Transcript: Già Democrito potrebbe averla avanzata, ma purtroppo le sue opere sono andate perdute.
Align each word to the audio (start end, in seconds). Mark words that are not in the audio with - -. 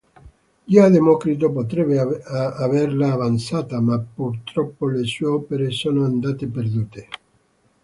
Già 0.63 0.89
Democrito 0.89 1.51
potrebbe 1.51 1.99
averla 1.99 3.13
avanzata, 3.13 3.79
ma 3.79 3.99
purtroppo 3.99 4.87
le 4.89 5.03
sue 5.05 5.27
opere 5.27 5.69
sono 5.69 6.05
andate 6.05 6.47
perdute. 6.47 7.07